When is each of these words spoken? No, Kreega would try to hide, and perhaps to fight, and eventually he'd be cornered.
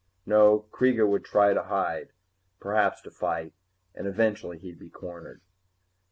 No, 0.25 0.65
Kreega 0.71 1.07
would 1.07 1.23
try 1.23 1.53
to 1.53 1.61
hide, 1.61 2.07
and 2.07 2.59
perhaps 2.59 3.01
to 3.03 3.11
fight, 3.11 3.53
and 3.93 4.07
eventually 4.07 4.57
he'd 4.57 4.79
be 4.79 4.89
cornered. 4.89 5.41